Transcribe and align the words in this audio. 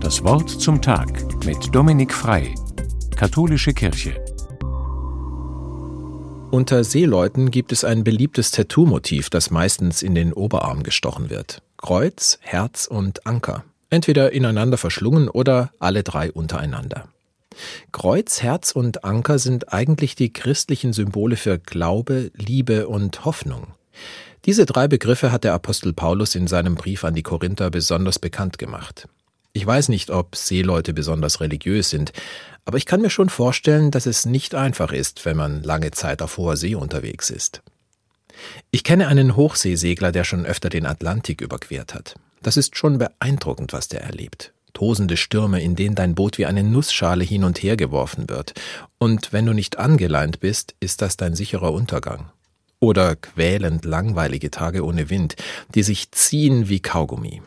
Das 0.00 0.24
Wort 0.24 0.50
zum 0.50 0.82
Tag 0.82 1.44
mit 1.44 1.74
Dominik 1.74 2.12
Frei, 2.12 2.54
Katholische 3.16 3.72
Kirche. 3.72 4.22
Unter 6.50 6.82
Seeleuten 6.82 7.50
gibt 7.50 7.70
es 7.70 7.84
ein 7.84 8.02
beliebtes 8.02 8.50
Tattoo-Motiv, 8.50 9.30
das 9.30 9.50
meistens 9.50 10.02
in 10.02 10.14
den 10.14 10.32
Oberarm 10.32 10.82
gestochen 10.82 11.30
wird. 11.30 11.62
Kreuz, 11.76 12.38
Herz 12.40 12.86
und 12.86 13.26
Anker. 13.26 13.64
Entweder 13.88 14.32
ineinander 14.32 14.76
verschlungen 14.76 15.28
oder 15.28 15.70
alle 15.78 16.02
drei 16.02 16.32
untereinander. 16.32 17.08
Kreuz, 17.92 18.42
Herz 18.42 18.72
und 18.72 19.04
Anker 19.04 19.38
sind 19.38 19.72
eigentlich 19.72 20.14
die 20.14 20.32
christlichen 20.32 20.92
Symbole 20.92 21.36
für 21.36 21.58
Glaube, 21.58 22.30
Liebe 22.34 22.88
und 22.88 23.24
Hoffnung. 23.24 23.68
Diese 24.46 24.64
drei 24.64 24.88
Begriffe 24.88 25.32
hat 25.32 25.44
der 25.44 25.52
Apostel 25.52 25.92
Paulus 25.92 26.34
in 26.34 26.46
seinem 26.46 26.74
Brief 26.74 27.04
an 27.04 27.14
die 27.14 27.22
Korinther 27.22 27.70
besonders 27.70 28.18
bekannt 28.18 28.58
gemacht. 28.58 29.06
Ich 29.52 29.66
weiß 29.66 29.88
nicht, 29.88 30.10
ob 30.10 30.36
Seeleute 30.36 30.94
besonders 30.94 31.40
religiös 31.40 31.90
sind, 31.90 32.12
aber 32.64 32.78
ich 32.78 32.86
kann 32.86 33.00
mir 33.00 33.10
schon 33.10 33.28
vorstellen, 33.28 33.90
dass 33.90 34.06
es 34.06 34.24
nicht 34.24 34.54
einfach 34.54 34.92
ist, 34.92 35.24
wenn 35.24 35.36
man 35.36 35.62
lange 35.62 35.90
Zeit 35.90 36.22
auf 36.22 36.36
hoher 36.36 36.56
See 36.56 36.74
unterwegs 36.74 37.30
ist. 37.30 37.62
Ich 38.70 38.84
kenne 38.84 39.08
einen 39.08 39.36
Hochseesegler, 39.36 40.12
der 40.12 40.24
schon 40.24 40.46
öfter 40.46 40.68
den 40.68 40.86
Atlantik 40.86 41.40
überquert 41.40 41.94
hat. 41.94 42.14
Das 42.42 42.56
ist 42.56 42.76
schon 42.76 42.98
beeindruckend, 42.98 43.72
was 43.72 43.88
der 43.88 44.02
erlebt. 44.02 44.52
Tosende 44.72 45.16
Stürme, 45.16 45.60
in 45.60 45.74
denen 45.74 45.96
dein 45.96 46.14
Boot 46.14 46.38
wie 46.38 46.46
eine 46.46 46.62
Nussschale 46.62 47.24
hin 47.24 47.44
und 47.44 47.62
her 47.62 47.76
geworfen 47.76 48.30
wird. 48.30 48.54
Und 48.98 49.32
wenn 49.32 49.46
du 49.46 49.52
nicht 49.52 49.78
angeleint 49.78 50.40
bist, 50.40 50.74
ist 50.80 51.02
das 51.02 51.16
dein 51.16 51.34
sicherer 51.34 51.72
Untergang. 51.72 52.30
Oder 52.80 53.14
quälend 53.16 53.84
langweilige 53.84 54.50
Tage 54.50 54.84
ohne 54.84 55.10
Wind, 55.10 55.36
die 55.74 55.82
sich 55.82 56.10
ziehen 56.12 56.68
wie 56.68 56.80
Kaugummi. 56.80 57.42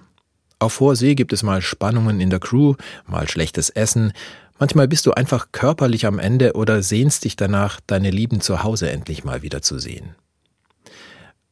Auf 0.59 0.79
hoher 0.79 0.95
See 0.95 1.15
gibt 1.15 1.33
es 1.33 1.43
mal 1.43 1.61
Spannungen 1.61 2.21
in 2.21 2.29
der 2.29 2.39
Crew, 2.39 2.75
mal 3.05 3.27
schlechtes 3.27 3.69
Essen, 3.69 4.13
manchmal 4.59 4.87
bist 4.87 5.05
du 5.05 5.11
einfach 5.11 5.47
körperlich 5.51 6.05
am 6.05 6.19
Ende 6.19 6.53
oder 6.53 6.83
sehnst 6.83 7.25
dich 7.25 7.35
danach, 7.35 7.79
deine 7.85 8.11
Lieben 8.11 8.39
zu 8.39 8.63
Hause 8.63 8.89
endlich 8.89 9.23
mal 9.23 9.41
wieder 9.41 9.61
zu 9.61 9.79
sehen. 9.79 10.15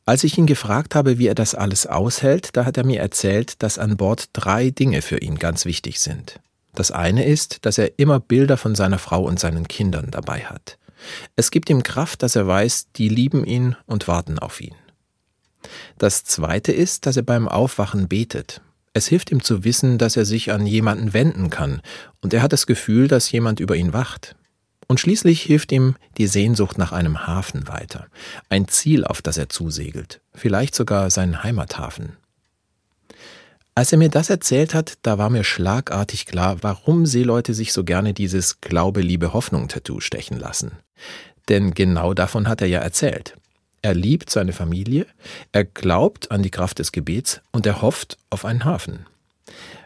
Als 0.06 0.24
ich 0.24 0.38
ihn 0.38 0.46
gefragt 0.46 0.96
habe, 0.96 1.18
wie 1.18 1.28
er 1.28 1.36
das 1.36 1.56
alles 1.56 1.88
aushält, 1.88 2.56
da 2.56 2.66
hat 2.66 2.78
er 2.78 2.86
mir 2.86 3.00
erzählt, 3.00 3.62
dass 3.62 3.78
an 3.78 3.98
Bord 3.98 4.30
drei 4.34 4.70
Dinge 4.70 5.02
für 5.02 5.18
ihn 5.18 5.38
ganz 5.38 5.66
wichtig 5.66 6.00
sind. 6.00 6.40
Das 6.74 6.92
eine 6.92 7.26
ist, 7.26 7.66
dass 7.66 7.78
er 7.78 8.00
immer 8.00 8.20
Bilder 8.20 8.58
von 8.58 8.76
seiner 8.76 8.98
Frau 8.98 9.24
und 9.24 9.40
seinen 9.40 9.68
Kindern 9.68 10.10
dabei 10.10 10.46
hat. 10.46 10.78
Es 11.36 11.52
gibt 11.52 11.70
ihm 11.70 11.84
Kraft, 11.84 12.24
dass 12.24 12.36
er 12.36 12.48
weiß, 12.48 12.92
die 12.96 13.10
lieben 13.10 13.46
ihn 13.46 13.76
und 13.86 14.08
warten 14.08 14.40
auf 14.40 14.62
ihn. 14.62 14.76
Das 15.98 16.24
zweite 16.24 16.72
ist, 16.72 17.06
dass 17.06 17.18
er 17.18 17.24
beim 17.24 17.48
Aufwachen 17.48 18.08
betet. 18.08 18.62
Es 18.94 19.08
hilft 19.08 19.32
ihm 19.32 19.44
zu 19.44 19.64
wissen, 19.64 19.98
dass 19.98 20.18
er 20.18 20.26
sich 20.26 20.52
an 20.52 20.66
jemanden 20.66 21.14
wenden 21.14 21.50
kann, 21.50 21.82
und 22.22 22.34
er 22.34 22.42
hat 22.42 22.52
das 22.52 22.68
Gefühl, 22.68 23.08
dass 23.08 23.32
jemand 23.32 23.60
über 23.60 23.76
ihn 23.76 23.94
wacht. 23.94 24.36
Und 24.88 25.00
schließlich 25.00 25.42
hilft 25.44 25.72
ihm 25.72 25.96
die 26.18 26.28
Sehnsucht 26.28 26.78
nach 26.78 26.92
einem 26.92 27.26
Hafen 27.26 27.70
weiter, 27.70 28.08
ein 28.50 28.68
Ziel, 28.68 29.06
auf 29.06 29.22
das 29.22 29.38
er 29.38 29.48
zusegelt, 29.48 30.20
vielleicht 30.34 30.76
sogar 30.76 31.10
sein 31.10 31.44
Heimathafen. 31.44 32.18
Als 33.74 33.92
er 33.94 33.98
mir 33.98 34.10
das 34.10 34.30
erzählt 34.30 34.74
hat, 34.74 34.98
da 35.02 35.18
war 35.18 35.30
mir 35.30 35.46
schlagartig 35.46 36.26
klar, 36.26 36.58
warum 36.62 37.06
Seeleute 37.06 37.54
sich 37.54 37.72
so 37.72 37.86
gerne 37.86 38.14
dieses 38.14 38.60
Glaube, 38.60 39.02
Liebe, 39.02 39.34
Hoffnung-Tattoo 39.34 40.02
stechen 40.02 40.38
lassen. 40.38 40.74
Denn 41.48 41.74
genau 41.74 42.14
davon 42.14 42.50
hat 42.50 42.62
er 42.62 42.68
ja 42.68 42.80
erzählt. 42.80 43.38
Er 43.82 43.96
liebt 43.96 44.30
seine 44.30 44.54
Familie, 44.54 45.08
er 45.54 45.64
glaubt 45.64 46.32
an 46.32 46.44
die 46.44 46.52
Kraft 46.52 46.80
des 46.80 46.92
Gebets 46.92 47.42
und 47.52 47.66
er 47.66 47.82
hofft 47.82 48.18
auf 48.30 48.46
einen 48.46 48.66
Hafen. 48.66 49.06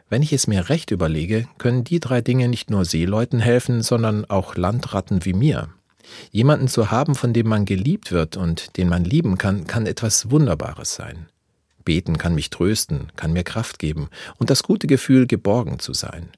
Wenn 0.10 0.22
ich 0.22 0.34
es 0.34 0.48
mir 0.48 0.70
recht 0.70 0.92
überlege, 0.92 1.48
können 1.58 1.84
die 1.84 2.00
drei 2.00 2.22
Dinge 2.22 2.48
nicht 2.48 2.70
nur 2.70 2.86
Seeleuten 2.86 3.40
helfen, 3.40 3.84
sondern 3.84 4.26
auch 4.26 4.56
Landratten 4.56 5.26
wie 5.26 5.34
mir. 5.34 5.70
Jemanden 6.32 6.68
zu 6.68 6.92
haben, 6.92 7.16
von 7.16 7.34
dem 7.34 7.48
man 7.48 7.66
geliebt 7.66 8.12
wird 8.12 8.36
und 8.36 8.78
den 8.78 8.90
man 8.90 9.04
lieben 9.04 9.38
kann, 9.38 9.66
kann 9.66 9.86
etwas 9.86 10.30
Wunderbares 10.30 10.96
sein. 10.96 11.28
Beten 11.86 12.18
kann 12.18 12.36
mich 12.36 12.50
trösten, 12.50 13.12
kann 13.16 13.32
mir 13.32 13.44
Kraft 13.44 13.80
geben 13.80 14.10
und 14.38 14.50
das 14.50 14.64
gute 14.64 14.88
Gefühl, 14.88 15.28
geborgen 15.28 15.80
zu 15.80 15.94
sein. 15.94 16.30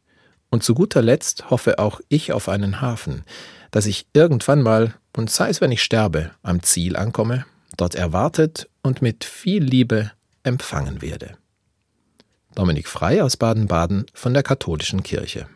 Und 0.50 0.64
zu 0.64 0.76
guter 0.76 1.02
Letzt 1.02 1.50
hoffe 1.50 1.80
auch 1.80 2.00
ich 2.10 2.32
auf 2.32 2.48
einen 2.48 2.80
Hafen, 2.82 3.24
dass 3.72 3.86
ich 3.86 4.08
irgendwann 4.14 4.62
mal, 4.62 4.94
und 5.16 5.30
sei 5.30 5.50
es 5.50 5.62
wenn 5.62 5.72
ich 5.72 5.84
sterbe, 5.84 6.32
am 6.44 6.62
Ziel 6.64 6.96
ankomme, 6.96 7.46
dort 7.76 7.96
erwartet 7.96 8.70
und 8.82 9.02
mit 9.02 9.24
viel 9.24 9.64
Liebe 9.64 10.12
empfangen 10.44 11.02
werde. 11.02 11.38
Dominik 12.56 12.88
Frei 12.88 13.24
aus 13.24 13.38
Baden-Baden 13.38 14.06
von 14.14 14.34
der 14.34 14.44
Katholischen 14.44 15.04
Kirche. 15.04 15.48